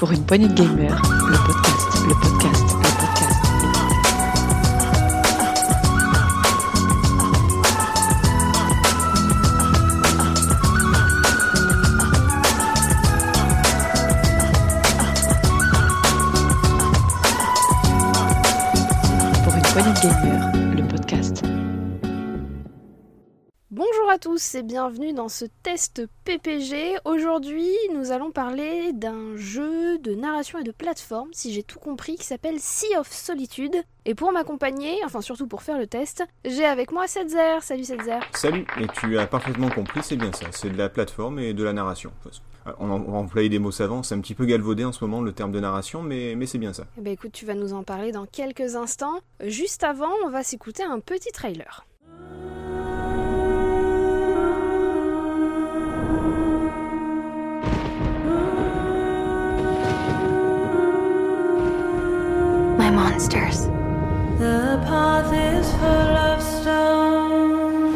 [0.00, 3.39] Pour une poignée de gamers, le podcast, le podcast, le podcast.
[24.40, 26.96] Tous et bienvenue dans ce test PPG.
[27.04, 32.16] Aujourd'hui, nous allons parler d'un jeu de narration et de plateforme, si j'ai tout compris,
[32.16, 33.74] qui s'appelle Sea of Solitude.
[34.06, 37.58] Et pour m'accompagner, enfin surtout pour faire le test, j'ai avec moi Setzer.
[37.60, 38.20] Salut Setzer.
[38.32, 41.62] Salut, et tu as parfaitement compris, c'est bien ça, c'est de la plateforme et de
[41.62, 42.10] la narration.
[42.66, 45.20] Euh, On va employer des mots savants, c'est un petit peu galvaudé en ce moment
[45.20, 46.84] le terme de narration, mais, mais c'est bien ça.
[46.96, 49.20] Eh ben écoute, tu vas nous en parler dans quelques instants.
[49.44, 51.84] Juste avant, on va s'écouter un petit trailer.
[63.20, 63.66] Monsters.
[64.38, 67.92] The path is full of stone.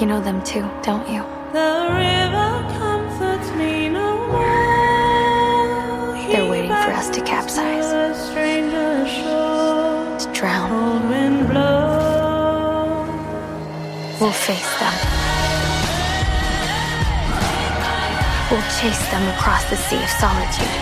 [0.00, 1.22] You know them too, don't you?
[1.52, 6.14] The river comforts me no more.
[6.32, 7.92] They're waiting for us to capsize.
[7.92, 10.18] A stranger shore.
[10.18, 10.70] To drown.
[10.70, 13.08] Cold wind blows.
[14.18, 14.94] We'll face them.
[18.50, 20.79] We'll chase them across the sea of solitude.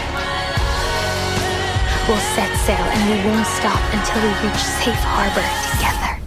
[2.09, 5.45] We'll set sail and we won't stop until we reach safe harbor
[5.77, 6.18] together.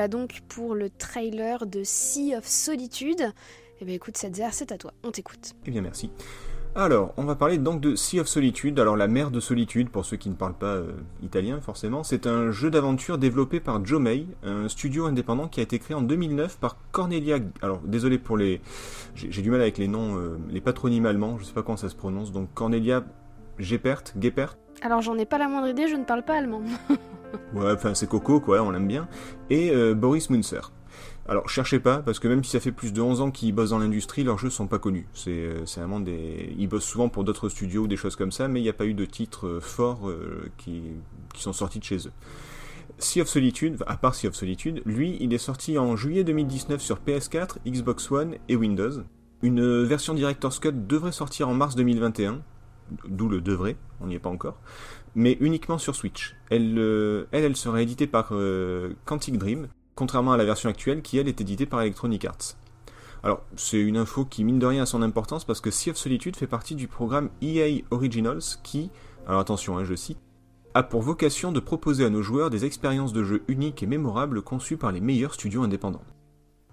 [0.00, 3.34] Voilà donc pour le trailer de Sea of Solitude.
[3.82, 5.52] Eh ben écoute Setzer, c'est à toi, on t'écoute.
[5.66, 6.10] Eh bien merci.
[6.74, 10.06] Alors, on va parler donc de Sea of Solitude, alors la mer de solitude pour
[10.06, 12.02] ceux qui ne parlent pas euh, italien forcément.
[12.02, 15.94] C'est un jeu d'aventure développé par Joe May, un studio indépendant qui a été créé
[15.94, 17.36] en 2009 par Cornelia...
[17.60, 18.62] Alors désolé pour les...
[19.14, 21.90] J'ai du mal avec les noms, euh, les patronymes allemands, je sais pas comment ça
[21.90, 23.04] se prononce, donc Cornelia
[23.58, 26.62] Geppert, Geppert Alors j'en ai pas la moindre idée, je ne parle pas allemand.
[27.54, 29.08] Ouais, enfin c'est Coco, quoi, on l'aime bien.
[29.50, 30.72] Et euh, Boris Munzer.
[31.28, 33.70] Alors cherchez pas, parce que même si ça fait plus de 11 ans qu'ils bossent
[33.70, 35.06] dans l'industrie, leurs jeux sont pas connus.
[35.14, 36.54] C'est euh, c'est vraiment des...
[36.58, 38.74] Ils bossent souvent pour d'autres studios ou des choses comme ça, mais il n'y a
[38.74, 40.10] pas eu de titres euh, forts
[40.56, 40.82] qui,
[41.32, 42.12] qui sont sortis de chez eux.
[42.98, 46.80] Sea of Solitude, à part Sea of Solitude, lui, il est sorti en juillet 2019
[46.80, 49.02] sur PS4, Xbox One et Windows.
[49.42, 52.42] Une version Director's Cut devrait sortir en mars 2021,
[53.08, 54.58] d'où le devrait, on n'y est pas encore,
[55.14, 56.36] mais uniquement sur Switch.
[56.50, 61.18] Elle, euh, elle, sera éditée par euh, Quantic Dream, contrairement à la version actuelle qui,
[61.18, 62.56] elle, est éditée par Electronic Arts.
[63.22, 65.96] Alors, c'est une info qui, mine de rien, a son importance parce que Sea of
[65.96, 68.90] Solitude fait partie du programme EA Originals qui,
[69.26, 70.18] alors attention, hein, je cite,
[70.72, 74.40] a pour vocation de proposer à nos joueurs des expériences de jeu uniques et mémorables
[74.40, 76.04] conçues par les meilleurs studios indépendants.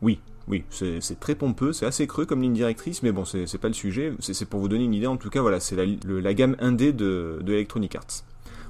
[0.02, 3.68] Oui, oui, c'est très pompeux, c'est assez creux comme ligne directrice, mais bon, c'est pas
[3.68, 6.56] le sujet, c'est pour vous donner une idée, en tout cas, voilà, c'est la, gamme
[6.59, 8.24] indé de, de Electronic Arts.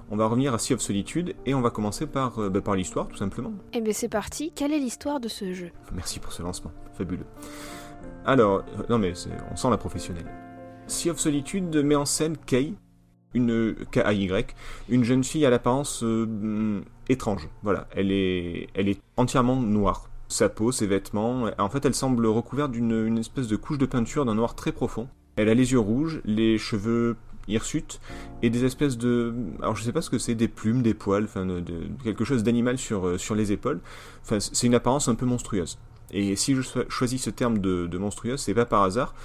[0.10, 2.76] On va revenir à Sea of Solitude et on va commencer par, euh, bah, par
[2.76, 3.52] l'histoire, tout simplement.
[3.74, 5.70] Eh ben c'est parti, quelle est l'histoire de ce jeu?
[5.94, 7.26] Merci pour ce lancement, fabuleux.
[8.26, 9.12] Alors, euh, non mais
[9.52, 10.26] on sent la professionnelle.
[10.88, 12.74] Sea of Solitude met en scène Kay,
[13.34, 14.56] une K-A-Y,
[14.88, 17.50] une jeune fille à l'apparence euh, hum, étrange.
[17.62, 20.10] Voilà, elle est, elle est entièrement noire.
[20.30, 23.86] Sa peau, ses vêtements, en fait, elle semble recouverte d'une une espèce de couche de
[23.86, 25.08] peinture d'un noir très profond.
[25.38, 27.16] Elle a les yeux rouges, les cheveux
[27.48, 28.02] hirsutes
[28.42, 31.24] et des espèces de, alors je sais pas ce que c'est, des plumes, des poils,
[31.24, 33.80] enfin de, de- quelque chose d'animal sur euh, sur les épaules.
[34.24, 35.78] Enfin, c'est une apparence un peu monstrueuse.
[36.12, 39.16] Et si je cho- choisis ce terme de, de monstrueuse, c'est pas par hasard,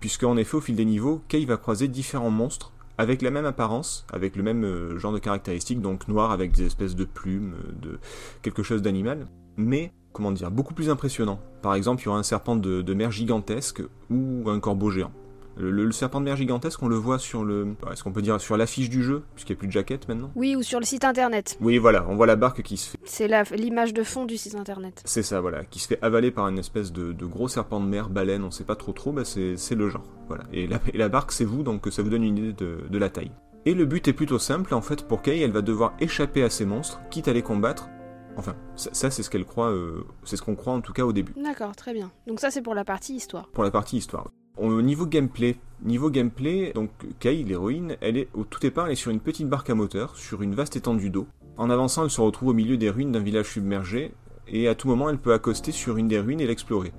[0.00, 3.46] puisque en effet, au fil des niveaux, Kay va croiser différents monstres avec la même
[3.46, 7.54] apparence, avec le même euh, genre de caractéristiques, donc noir avec des espèces de plumes,
[7.54, 7.98] euh, de
[8.42, 9.26] quelque chose d'animal,
[9.56, 11.40] mais comment dire, beaucoup plus impressionnant.
[11.62, 15.10] Par exemple, il y aura un serpent de, de mer gigantesque ou un corbeau géant.
[15.56, 18.22] Le, le- le serpent de mer gigantesque, on le voit sur le, est-ce qu'on peut
[18.22, 20.30] dire sur l'affiche du jeu, puisqu'il n'y a plus de jaquette maintenant?
[20.34, 21.58] Oui, ou sur le site internet.
[21.60, 24.54] Oui, voilà, on voit la barque qui se fait C'est l'image de fond du site
[24.54, 25.02] internet.
[25.04, 27.86] C'est ça, voilà, qui se fait avaler par une espèce de, de gros serpent de
[27.86, 30.04] mer, baleine, on sait pas trop trop, bah c'est c'est le genre.
[30.28, 30.44] Voilà.
[30.54, 32.98] Et la, et la barque, c'est vous, donc ça vous donne une idée de, de
[32.98, 33.30] la taille.
[33.66, 36.48] Et le but est plutôt simple, en fait, pour Kay, elle va devoir échapper à
[36.50, 37.88] ces monstres, quitte à les combattre.
[38.36, 41.04] Enfin, ça, ça, c'est ce qu'elle croit, euh, c'est ce qu'on croit en tout cas
[41.04, 41.34] au début.
[41.36, 42.10] D'accord, très bien.
[42.26, 43.48] Donc ça c'est pour la partie histoire.
[43.48, 44.30] Pour la partie histoire.
[44.56, 48.96] Au niveau gameplay, Niveau gameplay, donc Kay, l'héroïne, elle est au tout départ, elle est
[48.96, 51.26] sur une petite barque à moteur, sur une vaste étendue d'eau.
[51.56, 54.14] En avançant, elle se retrouve au milieu des ruines d'un village submergé,
[54.46, 56.92] et à tout moment, elle peut accoster sur une des ruines et l'explorer.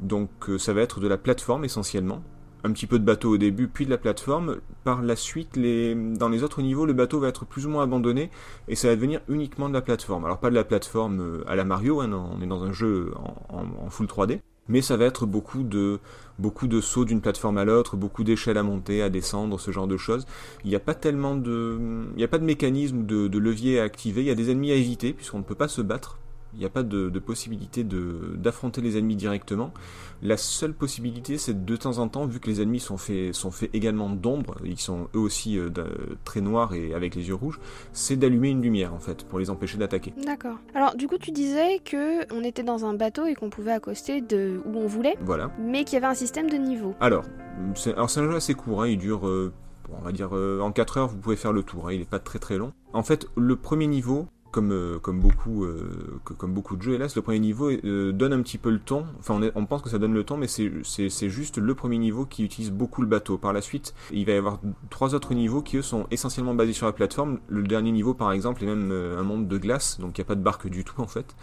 [0.00, 2.22] Donc euh, ça va être de la plateforme essentiellement.
[2.64, 4.56] Un petit peu de bateau au début, puis de la plateforme.
[4.84, 5.94] Par la suite, les...
[5.94, 8.30] dans les autres niveaux, le bateau va être plus ou moins abandonné
[8.68, 10.24] et ça va devenir uniquement de la plateforme.
[10.24, 13.12] Alors pas de la plateforme euh, à la Mario, hein, on est dans un jeu
[13.48, 16.00] en full 3D, mais ça va être beaucoup de,
[16.38, 19.86] beaucoup de sauts d'une plateforme à l'autre, beaucoup d'échelles à monter, à descendre, ce genre
[19.86, 20.26] de choses.
[20.64, 21.78] Il n'y a pas tellement de,
[22.12, 24.22] il n'y a pas de mécanisme de, de levier à activer.
[24.22, 26.18] Il y a des ennemis à éviter puisqu'on ne peut pas se battre.
[26.56, 29.72] Il n'y a pas de, de possibilité de- d'affronter les ennemis directement.
[30.22, 33.50] La seule possibilité, c'est de temps en temps, vu que les ennemis sont faits, sont
[33.74, 35.68] également d'ombre, ils sont eux aussi euh,
[36.24, 37.60] très noirs et avec les yeux rouges,
[37.92, 40.14] c'est d'allumer une lumière en fait pour les empêcher d'attaquer.
[40.24, 40.56] D'accord.
[40.74, 44.22] Alors du coup tu disais que on était dans un bateau et qu'on pouvait accoster
[44.22, 45.50] de où on voulait, Voilà.
[45.60, 46.94] mais qu'il y avait un système de niveau.
[47.00, 47.24] Alors,
[47.74, 49.52] c'est alors c'est un jeu assez court, hein, il dure, euh,
[49.92, 52.04] on va dire, euh, en 4 heures, vous pouvez faire le tour, hein, il n'est
[52.06, 52.72] pas très très long.
[52.94, 54.26] En fait, le premier niveau,
[54.56, 58.32] comme, euh, comme, beaucoup, euh, comme beaucoup de jeux, hélas, le premier niveau euh, donne
[58.32, 60.38] un petit peu le ton, enfin on, est- on pense que ça donne le ton,
[60.38, 63.36] mais c'est- juste le premier niveau qui utilise beaucoup le bateau.
[63.36, 64.58] Par la suite, il va y avoir
[64.88, 67.38] trois autres niveaux qui eux sont essentiellement basés sur la plateforme.
[67.48, 70.28] Le dernier niveau, par exemple, est même un monde de glace, donc il n'y a
[70.28, 71.36] pas de barque du tout en fait.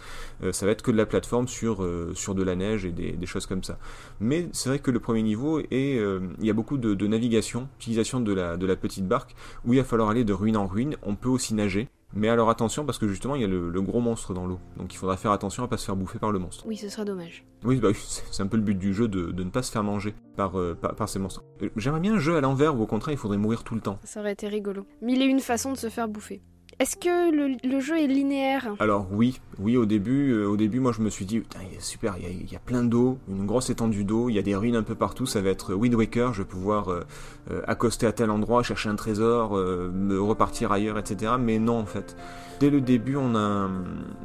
[0.50, 3.26] Ça va être que de la plateforme sur, sur de la neige et des, des
[3.26, 3.78] choses comme ça.
[4.18, 6.00] Mais c'est vrai que le premier niveau est,
[6.40, 9.72] il y a beaucoup de, de navigation, utilisation de la, de la petite barque, où
[9.72, 10.96] il va falloir aller de ruine en ruine.
[11.04, 13.82] On peut aussi nager, mais alors attention parce que justement il y a le, le
[13.82, 16.30] gros monstre dans l'eau, donc il faudra faire attention à pas se faire bouffer par
[16.32, 16.64] le monstre.
[16.66, 17.44] Oui, ce serait dommage.
[17.64, 17.96] Oui, bah oui,
[18.30, 20.58] c'est un peu le but du jeu de, de ne pas se faire manger par,
[20.58, 21.42] euh, par, par ces monstres.
[21.62, 23.80] Euh, J'aimerais bien un jeu à l'envers où au contraire il faudrait mourir tout le
[23.80, 23.98] temps.
[24.04, 24.86] Ça aurait été rigolo.
[25.02, 26.42] Mille et une façons de se faire bouffer.
[26.80, 27.30] Est-ce que
[27.66, 31.10] le, jeu est linéaire Alors oui, oui au début, euh, au début moi je me
[31.10, 34.28] suis dit Putain, super, il y, a, y a plein d'eau, une grosse étendue d'eau,
[34.28, 36.48] il y a des ruines un peu partout, ça va être Wind Waker, je vais
[36.48, 37.04] pouvoir euh,
[37.50, 41.34] euh, accoster à tel endroit, chercher un trésor, me repartir ailleurs, etc.
[41.38, 42.16] Mais non en fait.
[42.60, 43.68] Dès le début on a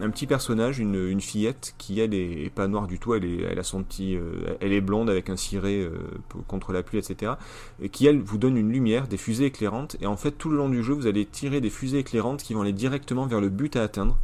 [0.01, 3.59] un, petit personnage, une, fillette qui elle est, pas noire du tout, elle, est, elle
[3.59, 5.91] a son euh, elle est blonde avec un ciré euh,
[6.47, 7.33] contre la pluie, etc.
[7.81, 10.57] Et qui elle vous donne une lumière, des fusées éclairantes, et en fait tout le
[10.57, 13.49] long du jeu vous allez tirer des fusées éclairantes qui vont aller directement vers le
[13.49, 14.17] but à atteindre.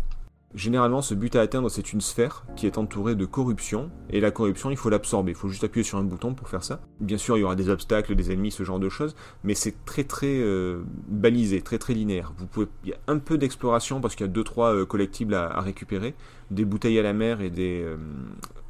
[0.56, 4.32] Généralement, ce but à atteindre, c'est une sphère qui est entourée de corruption, et la
[4.32, 5.34] corruption, il faut l'absorber.
[5.34, 6.80] Il faut juste appuyer sur un bouton pour faire ça.
[7.02, 9.84] Bien sûr, il y aura des obstacles, des ennemis, ce genre de choses, mais c'est
[9.84, 12.32] très très euh, balisé, très très linéaire.
[12.38, 14.86] Vous pouvez, il y a un peu d'exploration parce qu'il y a deux trois euh,
[14.86, 16.16] collectibles à, récupérer,
[16.52, 17.98] des bouteilles à la mer et des, euh,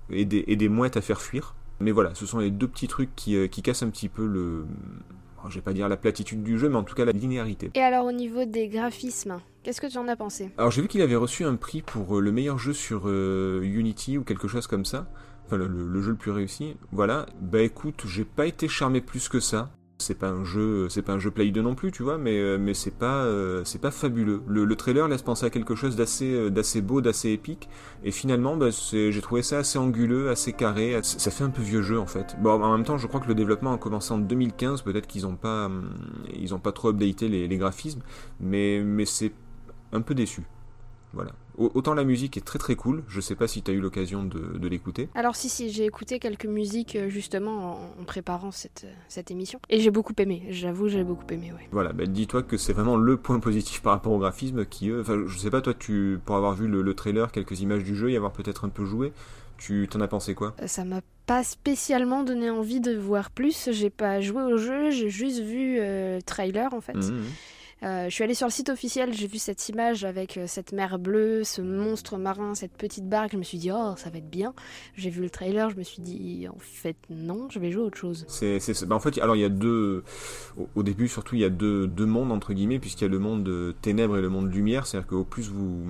[0.09, 1.53] et des et des mouettes à faire fuir.
[1.79, 4.65] Mais voilà, ce sont les deux petits trucs qui, qui cassent un petit peu le,
[5.49, 7.71] je vais pas dire la platitude du jeu, mais en tout cas la linéarité.
[7.75, 10.87] Et alors au niveau des graphismes, qu'est-ce que tu en as pensé Alors j'ai vu
[10.87, 14.47] qu'il avait reçu un prix pour euh, le meilleur jeu sur euh, Unity ou quelque
[14.47, 15.07] chose comme ça.
[15.45, 16.77] Enfin le, jeu le plus réussi.
[16.91, 17.25] Voilà.
[17.41, 19.71] Bah écoute, j'ai pas été charmé plus que ça.
[19.97, 22.37] C'est pas un jeu, c'est pas un jeu Play 2 non plus, tu vois, mais
[22.37, 24.41] euh, mais c'est pas euh, c'est pas fabuleux.
[24.45, 27.69] Le, le trailer laisse penser à quelque chose d'assez euh, d'assez beau, d'assez épique,
[28.03, 30.99] et finalement, bah, j'ai trouvé ça assez anguleux, assez carré.
[31.01, 32.35] Ça fait un peu vieux jeu en fait.
[32.41, 34.81] Bon, en même temps, je crois que le développement a commencé en 2015.
[34.81, 35.89] Peut-être qu'ils ont pas hum,
[36.33, 38.01] ils ont pas trop updaté les, les graphismes,
[38.41, 39.31] mais mais c'est
[39.95, 40.43] un peu déçu.
[41.13, 41.31] Voilà.
[41.57, 43.79] Au- Autant la musique est très très cool, je sais pas si tu as eu
[43.79, 45.07] l'occasion de, de l'écouter.
[45.15, 49.31] Alors si si, j'ai écouté quelques musiques euh, justement en, en préparant cette, euh, cette
[49.31, 49.59] émission.
[49.69, 51.69] Et j'ai beaucoup aimé, j'avoue j'ai beaucoup aimé, ouais.
[51.71, 54.99] Voilà, bah, dis-toi que c'est vraiment le point positif par rapport au graphisme qui, eux,
[54.99, 57.95] enfin, je sais pas, toi, tu, pour avoir vu le, le trailer, quelques images du
[57.95, 59.13] jeu y avoir peut-être un peu joué,
[59.57, 60.53] tu t'en as pensé quoi?
[60.61, 64.91] Euh, Ça m'a pas spécialement donné envie de voir plus, j'ai pas joué au jeu,
[64.91, 66.95] j'ai juste vu euh, le trailer en fait.
[66.95, 67.23] Mhm.
[67.83, 70.71] Euh, je suis allée sur le site officiel, j'ai vu cette image avec euh, cette
[70.71, 73.33] mer bleue, ce monstre marin, cette petite barque.
[73.33, 74.53] Je me suis dit, oh, ça va être bien.
[74.95, 77.85] J'ai vu le trailer, je me suis dit, en fait, non, je vais jouer à
[77.85, 78.25] autre chose.
[78.27, 80.03] C'est, bah, en fait, alors il y a deux,
[80.75, 83.19] au, début surtout, il y a deux, deux mondes entre guillemets, puisqu'il y a le
[83.19, 84.87] monde euh, ténèbres et le monde lumière.
[84.87, 85.83] C'est-à-dire qu'au plus vous,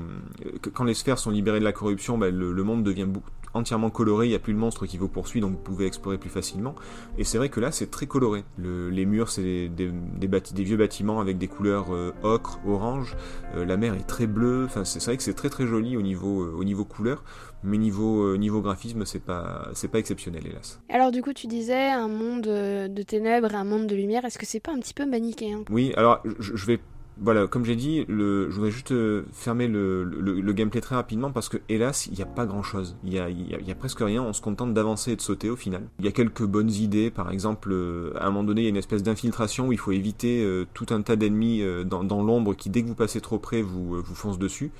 [0.73, 3.89] quand les sphères sont libérées de la corruption, bah, le, le monde devient beaucoup- entièrement
[3.89, 4.27] coloré.
[4.27, 6.75] Il n'y a plus le monstre qui vous poursuit, donc vous pouvez explorer plus facilement.
[7.17, 8.43] Et c'est vrai que là, c'est très coloré.
[8.57, 12.11] Le- les murs, c'est des, des, des bâti- des vieux bâtiments avec des couleurs euh,
[12.23, 13.15] ocre, orange.
[13.55, 14.65] Euh, la mer est très bleue.
[14.65, 17.23] Enfin, c'est, vrai que c'est très très joli au niveau, euh, au niveau couleur,
[17.63, 20.79] mais niveau, niveau graphisme, c'est pas, c'est pas exceptionnel, hélas.
[20.89, 24.25] Alors, du coup, tu disais un monde de ténèbres et un monde de lumière.
[24.25, 25.63] Est-ce que c'est pas un petit peu manichéen?
[25.69, 26.79] Oui, alors je, je vais
[27.17, 30.95] voilà, comme j'ai dit, le, je voudrais juste euh, fermer le, le- le gameplay très
[30.95, 32.97] rapidement parce que hélas, il n'y a pas grand chose.
[33.05, 35.55] Il y a, a- a presque rien, on se contente d'avancer et de sauter au
[35.55, 35.83] final.
[35.99, 38.67] Il y a quelques bonnes idées, par exemple, euh, à un moment donné, il y
[38.67, 42.53] a une espèce d'infiltration où il faut éviter euh, tout un tas d'ennemis dans, l'ombre
[42.53, 44.71] qui, dès que vous passez trop près, vous, vous foncent dessus.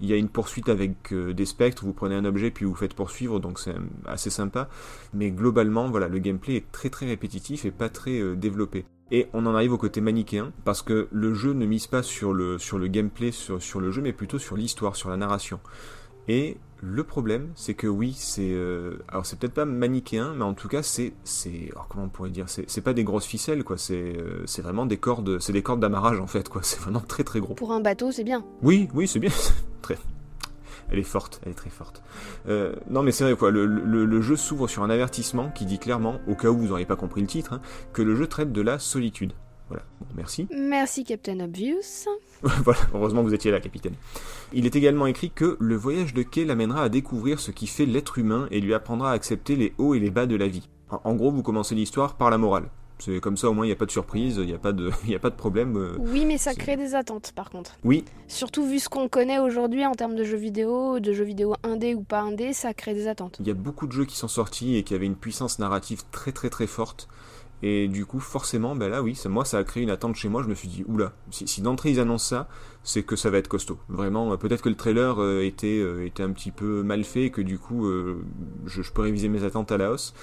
[0.00, 2.94] Il y a une poursuite avec des spectres, vous prenez un objet puis vous faites
[2.94, 3.74] poursuivre, donc c'est
[4.06, 4.68] assez sympa.
[5.14, 8.84] Mais globalement, voilà, le gameplay est très très répétitif et pas très développé.
[9.10, 12.34] Et on en arrive au côté manichéen, parce que le jeu ne mise pas sur
[12.34, 15.60] le, sur le gameplay, sur, sur le jeu, mais plutôt sur l'histoire, sur la narration.
[16.28, 18.52] Et le problème, c'est que oui, c'est...
[18.52, 21.14] euh, alors c'est peut-être pas manichéen, mais en tout cas, c'est...
[21.24, 23.78] c'est alors comment on pourrait dire C'est pas des grosses ficelles, quoi.
[23.78, 25.38] C'est euh, c'est vraiment des cordes...
[25.38, 26.62] C'est des cordes d'amarrage, en fait, quoi.
[26.68, 27.54] C'est vraiment très très gros.
[27.54, 28.44] Pour un bateau, c'est bien.
[28.62, 29.30] Oui, oui, c'est bien.
[29.82, 29.96] très.
[30.90, 32.02] Elle est forte, elle est très forte.
[32.48, 33.50] Euh, non, mais c'est vrai quoi.
[33.50, 36.68] Le, le- le jeu s'ouvre sur un avertissement qui dit clairement, au cas où vous
[36.68, 37.60] n'auriez pas compris le titre, hein,
[37.92, 39.32] que le jeu traite de la solitude.
[39.68, 39.82] Voilà.
[40.00, 40.48] Bon, merci.
[40.50, 42.06] Merci Captain Obvious.
[42.42, 42.80] voilà.
[42.94, 43.92] Heureusement que vous étiez là, capitaine.
[44.54, 47.84] Il est également écrit que le voyage de Kay l'amènera à découvrir ce qui fait
[47.84, 50.70] l'être humain et lui apprendra à accepter les hauts et les bas de la vie.
[50.88, 52.70] En, en gros, vous commencez l'histoire par la morale.
[52.98, 54.72] C'est comme ça, au moins, il n'y a pas de surprise, il n'y a pas
[54.72, 55.76] de, il y a pas de problème.
[55.76, 55.96] euh.
[55.98, 57.76] Oui, mais ça crée des attentes par contre.
[57.84, 61.54] Oui, Surtout vu ce qu'on connaît aujourd'hui en termes de jeux vidéo, de jeux vidéo
[61.62, 63.36] indé ou pas indé, ça crée des attentes.
[63.40, 66.02] Il y a beaucoup de jeux qui sont sortis et qui avaient une puissance narrative
[66.10, 67.08] très très très forte.
[67.62, 70.28] Et du coup, forcément, ben là, oui, ça, moi, ça a créé une attente chez
[70.28, 70.42] moi.
[70.42, 72.48] Je me suis dit, oula, si, d'entrée ils annoncent ça,
[72.82, 73.78] c'est que ça va être costaud.
[73.88, 77.24] Vraiment, euh, peut-être que le trailer euh, était, euh, était un petit peu mal fait
[77.24, 77.86] et que du coup,
[78.66, 80.14] je, peux réviser mes attentes à la hausse.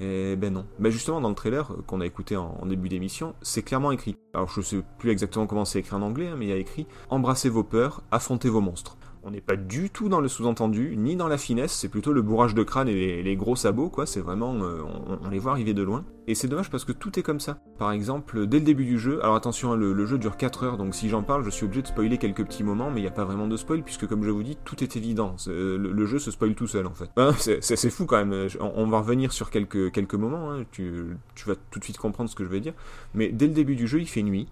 [0.00, 0.64] Et ben non.
[0.78, 4.16] Ben justement, dans le trailer qu'on a écouté en, en début d'émission, c'est clairement écrit.
[4.32, 6.56] Alors, je sais plus exactement comment c'est écrit en anglais, hein, mais il y a
[6.56, 8.96] écrit Embrassez vos peurs, affrontez vos monstres.
[9.24, 12.22] On n'est pas du tout dans le sous-entendu, ni dans la finesse, c'est plutôt le
[12.22, 14.04] bourrage de crâne et les, gros sabots, quoi.
[14.04, 14.54] C'est vraiment.
[14.62, 14.82] euh,
[15.22, 16.04] on, les voit arriver de loin.
[16.26, 17.58] Et c'est dommage parce que tout est comme ça.
[17.78, 20.76] Par exemple, dès le début du jeu, alors attention, hein, le, jeu dure 4 heures,
[20.76, 23.08] donc si j'en parle, je suis obligé de spoiler quelques petits moments, mais il n'y
[23.08, 25.36] a pas vraiment de spoil, puisque comme je vous dis, tout est évident.
[25.38, 27.10] C'est- Le, jeu se spoil tout seul, en fait.
[27.16, 28.48] Hein, c'est- fou quand même.
[28.60, 30.64] On, va revenir sur quelques, quelques moments, hein.
[30.72, 32.74] tu, tu vas tout de suite comprendre ce que je veux dire.
[33.14, 34.48] Mais dès le début du jeu, il fait nuit,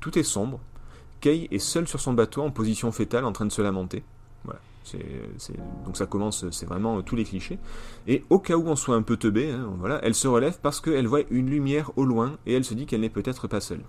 [0.00, 0.60] tout est sombre.
[1.20, 4.04] Kay est seul sur son bateau en position fétale en train de se lamenter.
[4.44, 4.60] Voilà.
[5.84, 7.58] Donc ça commence, c'est vraiment euh, tous les clichés.
[8.06, 10.80] Et au cas où on soit un peu teubé, hein, voilà, elle se relève parce
[10.80, 13.82] qu'elle voit une lumière au loin et elle se dit qu'elle n'est peut-être pas seule.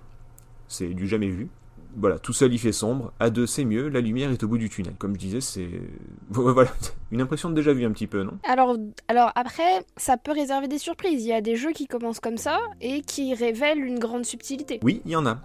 [0.67, 1.49] C'est du jamais vu.
[1.95, 4.59] Voilà, tout seul il fait sombre, à deux c'est mieux, la lumière est au bout
[4.59, 4.93] du tunnel.
[4.99, 5.69] Comme je disais, c'est...
[6.29, 6.69] Voilà,
[7.11, 8.37] une impression de déjà vu un petit peu, non?
[8.43, 11.23] Alors, alors après, ça peut réserver des surprises.
[11.23, 14.79] Il y a des jeux qui commencent comme ça et qui révèlent une grande subtilité.
[14.83, 15.39] Oui, il y en a,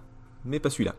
[0.45, 0.93] mais pas celui-là.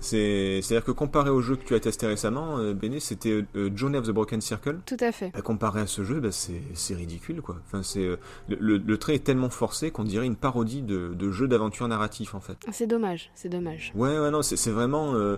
[0.00, 3.70] C'est, c'est-à-dire que comparé au jeu que tu as testé récemment, euh, Béné, c'était euh,
[3.74, 4.80] Journey of the Broken Circle.
[4.84, 5.30] Tout à fait.
[5.32, 7.56] Bah, comparé à ce jeu, bah, c'est, ridicule, quoi.
[7.66, 8.16] Enfin, c'est, euh,
[8.48, 12.40] le, trait est tellement forcé qu'on dirait une parodie de, de jeu d'aventure narratif, en
[12.40, 12.56] fait.
[12.70, 13.92] C'est dommage, c'est dommage.
[13.94, 15.14] Ouais, ouais, non, c'est, vraiment.
[15.14, 15.36] euh,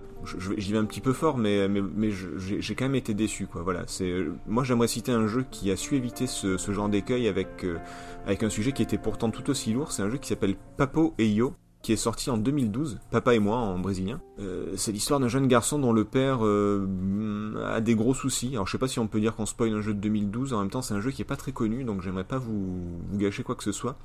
[0.57, 3.47] j'y vais un petit peu fort, mais, mais, mais je- j'ai, quand même été déçu,
[3.47, 3.63] quoi.
[3.63, 3.85] Voilà.
[4.01, 7.65] Euh, moi, j'aimerais citer un jeu qui a su éviter ce, ce genre d'écueil avec,
[7.65, 7.79] euh,
[8.27, 9.93] avec un sujet qui était pourtant tout aussi lourd.
[9.93, 11.55] C'est un jeu qui s'appelle Papo et Yo
[11.87, 14.21] qui est sorti en 2012, Papa et moi en brésilien.
[14.41, 18.51] Euh, c'est l'histoire d'un jeune garçon dont le père euh, a des gros soucis.
[18.55, 20.59] Alors je sais pas si on peut dire qu'on spoil un jeu de 2012, en
[20.63, 22.75] même temps c'est un jeu qui est pas très connu, donc j'aimerais pas vous,
[23.13, 23.97] gâcher quoi que ce soit.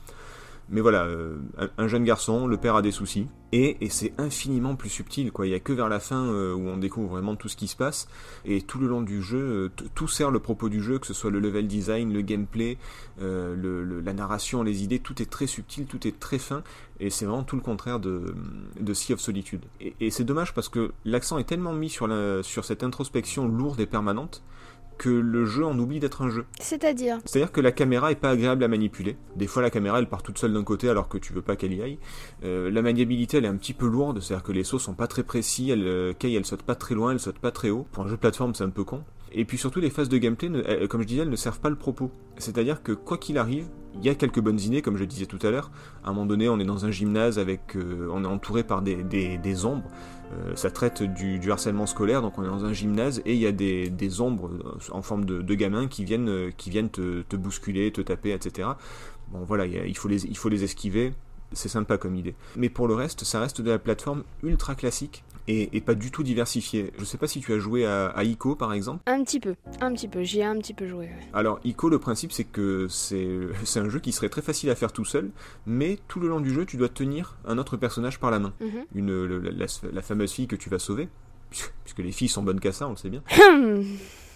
[0.70, 4.76] Mais voilà, euh, un, un jeune garçon, le père a des soucis, et, c'est infiniment
[4.76, 5.48] plus subtil, quoi.
[5.48, 7.76] Il y a que vers la fin où on découvre vraiment tout ce qui se
[7.76, 8.08] passe,
[8.46, 11.32] et tout le long du jeu, tout sert le propos du jeu, que ce soit
[11.32, 12.78] le level design, le gameplay,
[13.20, 16.64] la narration, les idées, tout est très subtil, tout est très fin,
[17.02, 18.36] et c'est vraiment tout le contraire de,
[18.80, 19.66] de Sea of Solitude.
[19.82, 23.48] Et, et c'est dommage parce que l'accent est tellement mis sur, la, sur cette introspection
[23.48, 24.44] lourde et permanente
[24.98, 26.46] que le jeu en oublie d'être un jeu.
[26.60, 27.18] C'est-à-dire?
[27.26, 29.18] C'est-à-dire que la caméra est pas agréable à manipuler.
[29.36, 31.56] Des fois, la caméra elle part toute seule d'un côté alors que tu veux pas
[31.56, 31.98] qu'elle y aille.
[32.44, 35.08] Euh, la maniabilité elle est un petit peu lourde, c'est-à-dire que les sauts sont pas
[35.08, 35.72] très précis.
[35.72, 37.88] Elle, euh, Kay elle saute pas très loin, elle saute pas très haut.
[37.92, 39.04] Pour un jeu de plateforme, c'est un peu con.
[39.34, 41.70] Et puis surtout, les phases de gameplay, elles- comme je disais, elles ne servent pas
[41.70, 42.12] le propos.
[42.38, 45.40] C'est-à-dire que quoi qu'il arrive, il y a quelques bonnes idées, comme je disais tout
[45.42, 45.72] à l'heure.
[46.04, 48.82] À un moment donné, on est dans un gymnase avec, euh, on est entouré par
[48.82, 49.90] des, des, ombres.
[50.34, 53.40] Euh, ça traite du, du harcèlement scolaire, donc on est dans un gymnase et il
[53.40, 56.90] y a des, des ombres euh, en forme de, de gamins qui viennent, qui viennent
[56.90, 58.70] te, te bousculer, te taper, etc.
[59.32, 61.14] Bon voilà, il faut les, il faut les esquiver.
[61.54, 62.34] C'est sympa comme idée.
[62.56, 66.12] Mais pour le reste, ça reste de la plateforme ultra classique et, et pas du
[66.12, 66.92] tout diversifiée.
[66.98, 69.02] Je sais pas si tu as joué à, à Ico par exemple.
[69.06, 71.06] Un petit peu, un petit peu, j'y ai un petit peu joué.
[71.06, 71.18] ouais.
[71.34, 74.92] Alors Ico, le principe c'est que c'est un jeu qui serait très facile à faire
[74.94, 75.30] tout seul,
[75.66, 78.54] mais tout le long du jeu, tu dois tenir un autre personnage par la main.
[78.62, 78.86] Mhm.
[78.96, 81.10] Une, le- la, la- la fameuse fille que tu vas sauver,
[81.50, 83.24] puisque puisque les filles sont bonnes qu'à ça, on le sait bien.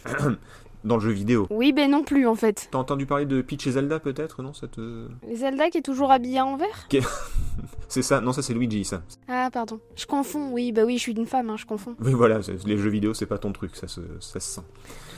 [0.86, 1.48] dans le jeu vidéo.
[1.50, 2.70] Oui, ben non plus en fait.
[2.72, 5.08] T'as entendu parler de Peach et Zelda peut-être, non ça te...
[5.34, 6.88] Zelda qui est toujours habillé en vert
[7.88, 9.02] C'est ça Non, ça c'est Luigi, ça.
[9.28, 9.80] Ah, pardon.
[9.96, 11.96] Je confonds, oui, bah oui, je suis une femme, hein, je confonds.
[12.00, 14.62] Oui, voilà, les jeux vidéo, c'est pas ton truc, ça se, ça se sent.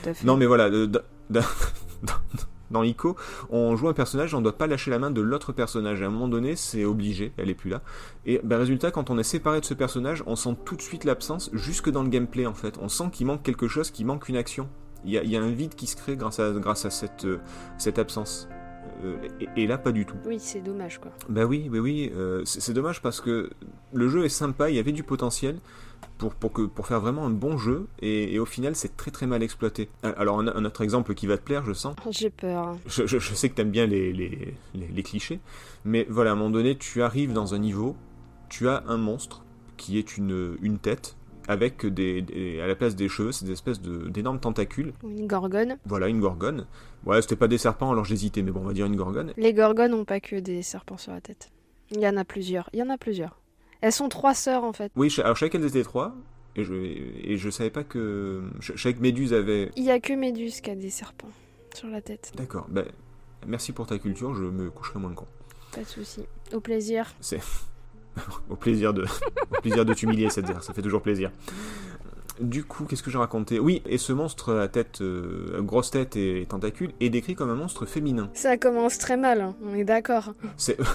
[0.04, 0.26] Tout à fait.
[0.26, 0.90] Non, mais voilà, de-
[2.72, 3.16] dans Ico,
[3.50, 6.02] on joue un personnage, on doit pas lâcher la main de l'autre personnage.
[6.02, 7.82] À un moment donné, c'est obligé, elle est plus là.
[8.26, 11.04] Et ben, résultat, quand on est séparé de ce personnage, on sent tout de suite
[11.06, 12.78] l'absence, jusque dans le gameplay en fait.
[12.82, 14.68] On sent qu'il manque quelque chose, qu'il manque une action.
[15.06, 16.90] Il y a, il y a un vide qui se crée grâce à, grâce à
[16.90, 17.40] cette, euh,
[17.78, 18.48] cette absence.
[19.04, 20.16] Euh, et, et là, pas du tout.
[20.26, 21.12] Oui, c'est dommage quoi.
[21.30, 22.12] Bah oui, oui, oui.
[22.16, 23.50] euh, c'est dommage parce que
[23.94, 25.60] le jeu est sympa, il y avait du potentiel
[26.18, 29.12] pour, pour, que, pour faire vraiment un bon jeu, et, et au final, c'est très
[29.12, 29.90] très mal exploité.
[30.04, 31.96] Euh, Alors, un, un autre exemple qui va te plaire, je sens.
[32.10, 32.76] J'ai peur.
[32.88, 35.40] Je, je- je sais que t'aimes bien les, les, les, les clichés,
[35.86, 37.96] mais voilà, à un moment donné, tu arrives dans un niveau,
[38.50, 39.44] tu as un monstre
[39.76, 41.17] qui est une, une tête.
[41.48, 44.94] Avec des, des- à la place des cheveux, c'est des espèces de- d'énormes tentacules.
[45.04, 45.78] Une gorgone.
[45.86, 46.66] Voilà, une gorgone.
[47.06, 49.34] Ouais, c'était pas des serpents, alors j'hésitais, mais bon, on va dire une gorgone.
[49.38, 51.50] Les gorgones n'ont pas que des serpents sur la tête.
[51.92, 52.70] Il y en a plusieurs.
[52.74, 53.40] Il y en a plusieurs.
[53.82, 54.92] Elles sont trois sœurs en fait.
[54.96, 56.16] Oui, alors qu'elles étaient trois,
[56.56, 58.44] et je, et je savais pas que.
[58.60, 59.72] Je, je savais que Méduse avait.
[59.78, 61.30] Il y a que Méduse qui a des serpents
[61.76, 62.34] sur la tête.
[62.36, 62.86] D'accord, ben,
[63.46, 65.28] merci pour ta culture, je me coucherai moins con.
[65.72, 66.24] Pas de souci.
[66.54, 67.14] Au plaisir.
[67.22, 67.40] C'est.
[68.50, 69.04] au plaisir de.
[69.04, 71.32] au plaisir de t'humilier, cette ça fait toujours plaisir.
[72.40, 73.60] Du coup, qu'est-ce que j'ai raconté?
[73.60, 75.02] Oui, et ce monstre à tête.
[75.02, 78.30] euh, grosse tête et tentacules est décrit comme un monstre féminin.
[78.34, 80.34] Ça commence très mal, hein, on est d'accord.
[80.56, 80.78] C'est.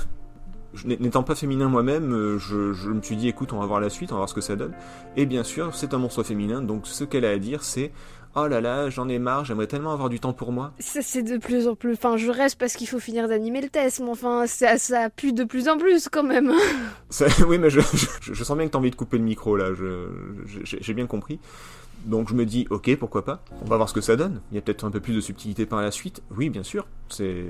[0.87, 3.91] N'étant pas féminin moi-même, euh, je, je me suis dit, écoute, on va voir la
[3.91, 4.73] suite, on va voir ce que ça donne.
[5.19, 7.93] Et bien sûr, c'est un monstre féminin, donc ce qu'elle a à dire, c'est
[8.35, 10.73] Oh là là, j'en ai marre, j'aimerais tellement avoir du temps pour moi.
[10.79, 11.93] Ça, c'est de plus en plus.
[11.93, 15.35] Enfin, je reste parce qu'il faut finir d'animer le test, mais enfin, ça, ça pue
[15.35, 16.51] de plus en plus quand même.
[17.11, 19.55] Ça- oui, mais je, je, je sens bien que t'as envie de couper le micro
[19.57, 19.67] là,
[20.65, 21.39] j'ai bien compris.
[22.07, 24.41] Donc je me dis, ok, pourquoi pas, on va voir ce que ça donne.
[24.51, 26.21] Il y a peut-être un peu plus de subtilité par la suite.
[26.37, 27.45] Oui, bien sûr, c'est,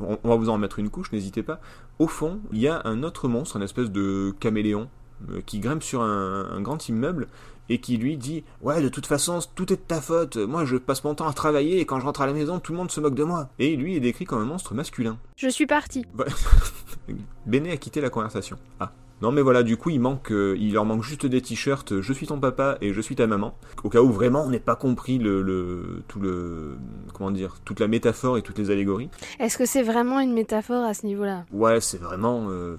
[0.00, 1.60] on va vous en mettre une couche, n'hésitez pas.
[1.98, 4.88] Au fond, il y a un autre monstre, un espèce de caméléon,
[5.30, 7.26] euh, qui grimpe sur un, un grand immeuble
[7.68, 10.36] et qui lui dit Ouais, de toute façon, tout est de ta faute.
[10.36, 12.72] Moi, je passe mon temps à travailler et quand je rentre à la maison, tout
[12.72, 13.48] le monde se moque de moi.
[13.58, 15.18] Et lui est décrit comme un monstre masculin.
[15.36, 16.04] Je suis partie.
[17.46, 18.58] Béné a quitté la conversation.
[18.80, 18.92] Ah.
[19.22, 22.02] Non mais voilà, du coup il manque, euh, il leur manque juste des t-shirts euh,
[22.02, 23.54] je suis ton papa et je suis ta maman.
[23.82, 26.76] Au cas où vraiment on n'ait pas compris le, le- tout le
[27.14, 29.08] comment dire toute la métaphore et toutes les allégories.
[29.40, 31.46] Est-ce que c'est vraiment une métaphore à ce niveau-là?
[31.50, 32.76] Ouais c'est vraiment euh,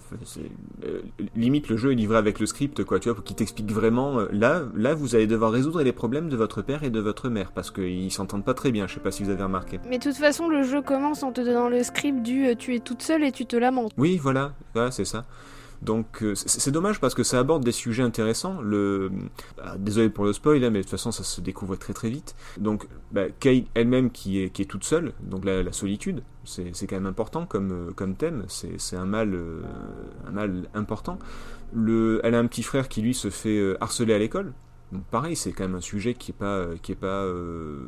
[0.85, 1.01] euh,
[1.35, 4.27] limite le jeu est livré avec le script quoi tu vois qu'il t'explique vraiment euh,
[4.31, 7.51] là là vous allez devoir résoudre les problèmes de votre père et de votre mère
[7.51, 8.85] parce qu'ils s'entendent pas très bien.
[8.87, 9.79] Je sais pas si vous avez remarqué.
[9.89, 12.79] Mais de toute façon, le jeu commence en te donnant le script du tu es
[12.79, 13.91] toute seule et tu te lamentes.
[13.97, 15.25] Oui, voilà, voilà c'est ça.
[15.81, 18.61] Donc euh, c'est dommage parce que ça aborde des sujets intéressants.
[18.61, 19.11] Le...
[19.61, 22.09] ah, désolé pour le spoil, hein, mais de toute façon ça se découvre très très
[22.09, 22.35] vite.
[22.57, 26.95] Donc bah, Kate elle-même qui est, qui est toute seule, donc la, solitude, c'est quand
[26.95, 29.61] même important comme, euh, comme thème, c'est un mal, euh,
[30.27, 31.19] un mal important.
[31.73, 32.21] Le...
[32.23, 34.53] Elle a un petit frère qui lui se fait harceler à l'école.
[34.93, 37.25] Donc pareil, c'est quand même un sujet qui est pas, qui est pas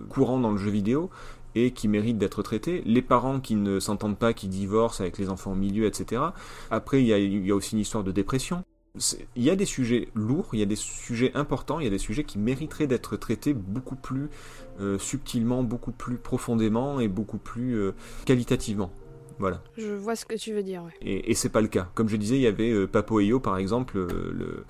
[0.09, 1.09] courant dans le jeu vidéo
[1.55, 2.81] et qui mérite d'être traité.
[2.85, 6.21] Les parents qui ne s'entendent pas, qui divorcent avec les enfants au milieu, etc.
[6.71, 8.63] Après, il y a, aussi une histoire de dépression.
[9.35, 11.91] Il y a des sujets lourds, il y a des sujets importants, il y a
[11.91, 14.29] des sujets qui mériteraient d'être traités beaucoup plus
[14.81, 17.93] euh, subtilement, beaucoup plus profondément et beaucoup plus euh,
[18.25, 18.91] qualitativement.
[19.39, 19.61] Voilà.
[19.77, 20.91] Je vois ce que tu veux dire, ouais.
[21.01, 21.87] Et, et c'est pas le cas.
[21.95, 24.65] Comme je disais, il y avait euh, Papo et Yo, par exemple, euh, le,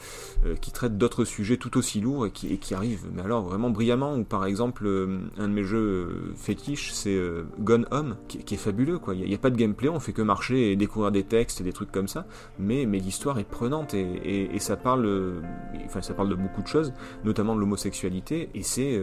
[0.45, 3.41] euh, qui traite d'autres sujets tout aussi lourds et qui, et qui arrivent, mais alors
[3.43, 4.15] vraiment brillamment.
[4.15, 7.19] Ou par exemple, euh, un de mes jeux fétiches, c'est
[7.60, 8.99] Gone Home, qui, qui est fabuleux.
[8.99, 9.15] quoi.
[9.15, 11.63] Il n'y a, pas de gameplay, on fait que marcher et découvrir des textes et
[11.63, 12.27] des trucs comme ça.
[12.60, 15.41] Mais, mais l'histoire est prenante et, et- et ça parle,
[15.86, 18.49] enfin, ça parle de beaucoup de choses, notamment de l'homosexualité.
[18.53, 19.01] Et c'est,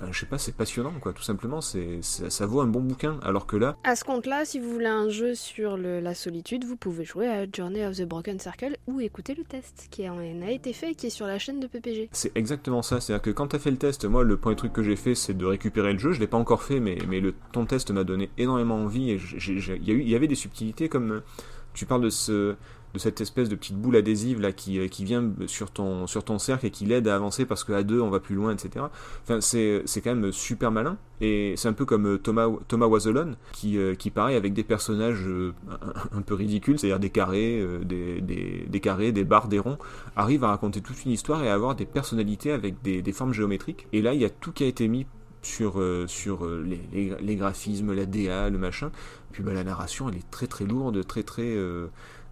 [0.00, 1.12] ben, je sais pas, c'est passionnant, quoi.
[1.14, 3.18] Tout simplement, c'est, ça, ça vaut un bon bouquin.
[3.22, 6.64] Alors que là, À ce compte-là, si vous voulez un jeu sur le- la solitude,
[6.64, 10.18] vous pouvez jouer à Journey of the Broken Circle ou écouter le test qui en
[10.18, 12.10] a été fait et qui est sur la chaîne de PPG.
[12.12, 14.82] C'est exactement ça, c'est-à-dire que quand t'as fait le test, moi le premier truc que
[14.82, 17.34] j'ai fait c'est de récupérer le jeu, je l'ai pas encore fait mais, mais le,
[17.52, 21.20] ton test m'a donné énormément envie et il y, y avait des subtilités comme euh,
[21.72, 22.54] tu parles de ce
[22.96, 26.24] de cette espèce de petite boule adhésive là qui, euh, qui vient sur ton, sur
[26.24, 28.86] ton cercle et qui l'aide à avancer parce qu'à deux on va plus loin etc.
[29.22, 33.06] Enfin c'est, quand même super malin et c'est un peu comme euh, Thomas, Thomas Was
[33.06, 35.26] Alone qui, euh, qui pareil avec des personnages
[36.12, 39.78] un, peu ridicules, c'est-à-dire des carrés, des, des, carrés, des barres, des ronds,
[40.16, 43.32] arrive à raconter toute une histoire et à avoir des personnalités avec des, des formes
[43.32, 43.86] géométriques.
[43.92, 45.06] Et là, il y a tout qui a été mis
[45.42, 48.90] sur, sur les, les, graphismes, la DA, le machin.
[49.32, 51.54] Puis bah, la narration, elle est très très lourde, très très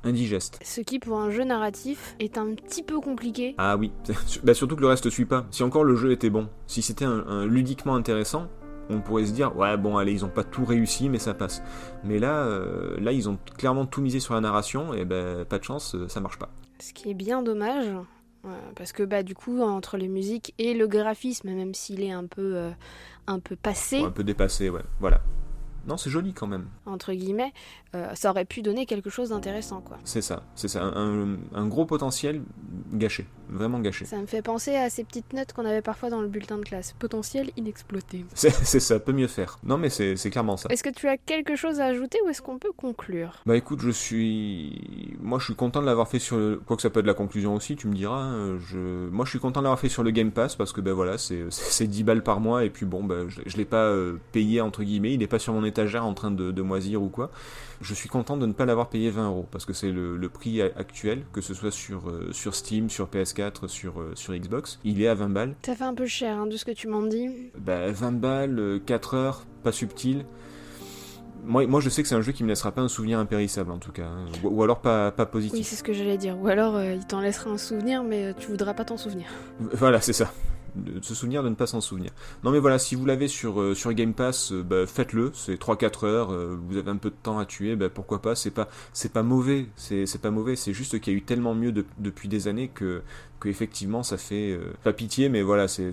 [0.05, 0.59] indigeste.
[0.63, 3.55] Ce qui, pour un jeu narratif, est un petit peu compliqué.
[3.59, 3.93] Ah oui,
[4.45, 5.47] bah, surtout que le reste suit pas.
[5.51, 8.49] Si encore le jeu était bon, si c'était un, un ludiquement intéressant,
[8.91, 11.63] on pourrait se dire ouais bon allez ils ont pas tout réussi mais ça passe.
[12.05, 15.59] Mais là euh, là ils ont clairement tout misé sur la narration et ben pas
[15.59, 16.51] de chance euh, ça marche pas.
[16.81, 17.87] Ce qui est bien dommage,
[18.45, 22.13] euh, parce que bah du coup entre les musiques et le graphisme, même s'il est
[22.13, 22.71] un peu euh,
[23.27, 25.21] un peu passé un peu dépassé ouais voilà.
[25.87, 26.67] Non c'est joli quand même.
[26.87, 27.53] entre guillemets,
[27.95, 29.99] euh, ça aurait pu donner quelque chose d'intéressant quoi.
[30.05, 32.43] C'est ça c'est ça un, gros potentiel
[32.93, 34.05] gâché vraiment gâché.
[34.05, 36.63] Ça me fait penser à ces petites notes qu'on avait parfois dans le bulletin de
[36.63, 36.95] classe.
[36.99, 38.25] Potentiel inexploité.
[38.35, 39.59] C'est ça peut mieux faire.
[39.65, 40.69] Non mais c'est clairement ça.
[40.71, 43.41] Est-ce que tu as quelque chose à ajouter ou est-ce qu'on peut conclure?
[43.47, 46.83] Bah écoute, je suis, moi je suis content de l'avoir fait sur le, quoi que
[46.83, 48.23] ça peut être la conclusion aussi, tu me diras.
[48.23, 50.81] hein, Je, moi je suis content de l'avoir fait sur le Game Pass parce que
[50.81, 53.65] ben voilà, c'est c'est 10 balles par mois et puis bon, ben je, je l'ai
[53.65, 56.63] pas euh, payé entre guillemets, il est pas sur mon étagère en train de, de
[56.63, 57.31] moisir ou quoi.
[57.81, 60.29] Je suis content de ne pas l'avoir payé 20 euros parce que c'est le, le
[60.29, 64.79] prix actuel, que ce soit sur euh, sur Steam, sur PS4, sur euh, sur Xbox,
[64.85, 65.55] il est à 20 balles.
[65.67, 67.29] Ça fait un peu cher hein, de ce que tu m'en dis.
[67.59, 70.25] Bah 20 balles, euh, 4 heures, pas subtil.
[71.47, 73.71] Moi, moi je sais que c'est un jeu qui me laissera pas un souvenir impérissable
[73.71, 74.27] en tout cas, hein.
[74.43, 75.59] ou, ou alors pas, pas positif.
[75.59, 76.39] Oui, c'est ce que j'allais dire.
[76.41, 79.27] Ou alors euh, il t'en laissera un souvenir, mais euh, tu voudras pas t'en souvenir.
[79.59, 80.33] Voilà, c'est ça.
[80.77, 82.11] De se souvenir de ne pas s'en souvenir.
[82.43, 85.57] Non mais voilà, si vous l'avez sur, euh, sur Game Pass, euh, bah, faites-le, c'est
[85.59, 88.51] 3-4 heures, euh, vous avez un peu de temps à tuer, bah, pourquoi pas, c'est
[88.51, 88.69] pas,
[89.13, 92.29] pas mauvais, c'est pas mauvais, c'est juste qu'il y a eu tellement mieux de- depuis
[92.29, 93.03] des années que,
[93.45, 95.93] effectivement ça fait, pas pitié, mais voilà, c'est-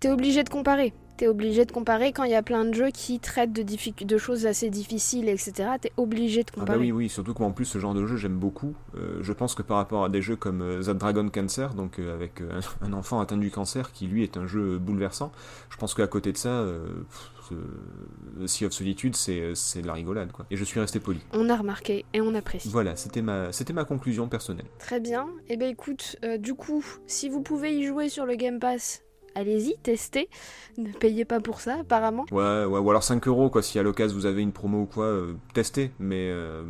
[0.00, 0.92] T'es obligé de comparer.
[1.18, 4.46] T'es obligé de comparer quand il y a plein de jeux qui traitent de, choses
[4.46, 5.70] assez difficiles, etc.
[5.80, 6.78] T'es obligé de Ah comparer.
[6.78, 8.76] bah oui, oui, surtout qu'en plus ce genre de jeu j'aime beaucoup.
[8.96, 11.98] Euh, je pense que par rapport à des jeux comme euh, The Dragon Cancer, donc
[11.98, 12.40] euh, avec
[12.82, 15.32] un, enfant atteint du cancer qui lui est un jeu bouleversant,
[15.70, 16.64] je pense qu'à côté de ça,
[17.48, 17.58] pff,
[18.46, 20.46] Sea of Solitude c'est de la rigolade quoi.
[20.52, 21.18] Et je suis resté poli.
[21.32, 22.68] On a remarqué et on apprécie.
[22.68, 24.66] Voilà, c'était ma, ma conclusion personnelle.
[24.78, 25.26] Très bien.
[25.48, 29.02] Et ben écoute, du coup, si vous pouvez y jouer sur le Game Pass,
[29.38, 30.28] allez-y, testez.
[30.76, 32.24] Ne payez pas pour ça, apparemment.
[32.30, 34.86] Ouais, ouais, ou alors 5 euros quoi, si à l'occasion vous avez une promo ou
[34.86, 36.62] quoi, euh, testez, mais, euh,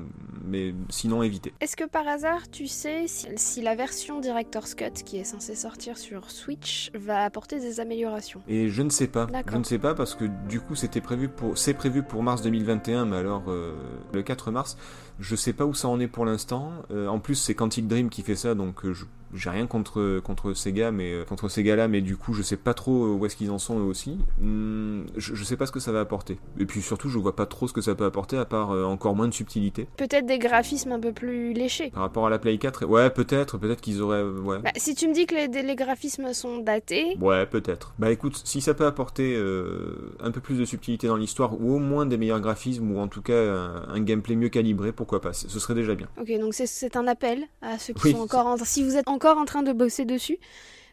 [0.46, 1.52] mais sinon évitez.
[1.60, 5.54] Est-ce que par hasard, tu sais si, si la version Director's Cut qui est censée
[5.54, 8.40] sortir sur Switch va apporter des améliorations?
[8.48, 9.26] Et je ne sais pas.
[9.46, 12.40] Je ne sais pas parce que du coup c'était prévu pour c'est prévu pour mars
[12.42, 13.74] 2021 mais alors euh,
[14.12, 14.76] le 4 mars,
[15.20, 16.72] je sais pas où ça en est pour l'instant.
[16.90, 19.04] En plus c'est Quantic Dream qui fait ça donc je-
[19.34, 22.56] j'ai rien contre contre Sega mais euh, contre Sega là mais du coup je sais
[22.56, 24.18] pas trop euh, où est-ce qu'ils en sont eux aussi.
[24.42, 26.38] Hum, je, je sais pas ce que ça va apporter.
[26.58, 28.84] Et puis surtout je vois pas trop ce que ça peut apporter à part euh,
[28.84, 31.90] encore moins de subtilité Peut-être des graphismes un peu plus léchés.
[31.90, 32.84] par rapport à la Play 4.
[32.86, 34.58] Ouais, peut-être, peut-être qu'ils auraient ouais.
[34.60, 37.94] Bah, si tu me dis que les, les graphismes sont datés, Ouais, peut-être.
[37.98, 41.74] Bah écoute, si ça peut apporter euh, un peu plus de subtilité dans l'histoire, ou
[41.74, 45.20] au moins des meilleurs graphismes, ou en tout cas un, un gameplay mieux calibré, pourquoi
[45.20, 46.08] pas, ce serait déjà bien.
[46.20, 48.56] ok, donc c'est- un appel à ceux qui Oui, sont encore en...
[48.56, 50.38] Si vous êtes encore en train de bosser dessus,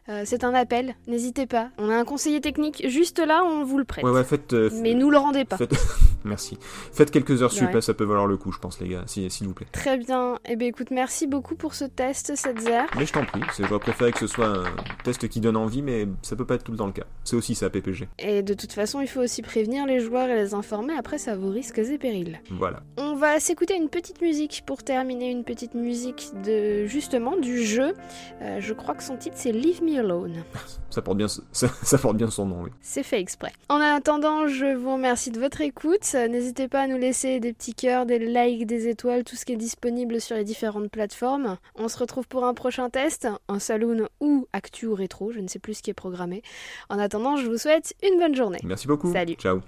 [0.08, 1.70] euh, c'est un appel, n'hésitez pas.
[1.78, 4.04] On a un conseiller technique juste là, on vous le prête.
[4.04, 4.52] Ouais, ouais, faites...
[4.52, 5.56] euh, Mais nous le rendez pas.
[5.56, 5.74] faites...
[6.24, 6.58] Merci.
[6.92, 9.46] Faites quelques heures sup, ça peut valoir le coup, je pense, les gars, si- s'il
[9.46, 9.68] vous plaît.
[9.70, 10.38] Très bien.
[10.48, 12.82] Eh bien écoute, merci beaucoup pour ce test, Setzer.
[12.96, 14.64] Mais je t'en prie, j'aurais préféré que ce soit un
[15.04, 17.04] test qui donne envie, mais ça peut pas être tout le temps le cas.
[17.22, 18.08] C'est aussi ça, PPG.
[18.18, 21.36] Et de toute façon, il faut aussi prévenir les joueurs et les informer, après ça
[21.36, 22.40] vaut risques et périls.
[22.50, 22.82] Voilà.
[22.96, 27.94] On va s'écouter une petite musique pour terminer, une petite musique de justement du jeu.
[28.42, 30.44] Euh, je crois que son titre c'est Leave Me Alone.
[30.90, 32.70] Ça porte bien, ça, ça porte bien son nom, oui.
[32.80, 33.52] C'est fait exprès.
[33.68, 36.14] En attendant, je vous remercie de votre écoute.
[36.14, 39.52] N'hésitez pas à nous laisser des petits cœurs, des likes, des étoiles, tout ce qui
[39.52, 41.58] est disponible sur les différentes plateformes.
[41.74, 45.48] On se retrouve pour un prochain test, un saloon ou actu ou rétro, je ne
[45.48, 46.42] sais plus ce qui est programmé.
[46.88, 48.58] En attendant, je vous souhaite une bonne journée.
[48.64, 49.12] Merci beaucoup.
[49.12, 49.34] Salut.
[49.34, 49.60] Ciao.